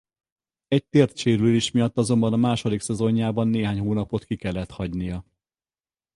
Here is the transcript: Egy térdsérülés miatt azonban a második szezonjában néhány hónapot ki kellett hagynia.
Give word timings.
Egy 0.67 0.85
térdsérülés 0.85 1.71
miatt 1.71 1.97
azonban 1.97 2.33
a 2.33 2.37
második 2.37 2.81
szezonjában 2.81 3.47
néhány 3.47 3.79
hónapot 3.79 4.23
ki 4.23 4.35
kellett 4.35 4.69
hagynia. 4.71 5.25